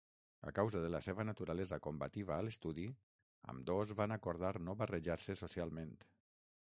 A 0.51 0.53
causa 0.59 0.79
de 0.85 0.87
la 0.93 1.01
seva 1.07 1.25
naturalesa 1.29 1.79
combativa 1.87 2.33
a 2.37 2.47
l'estudi, 2.47 2.87
ambdós 3.55 3.93
van 4.01 4.17
acordar 4.17 4.53
no 4.67 4.79
barrejar-se 4.81 5.41
socialment. 5.43 5.97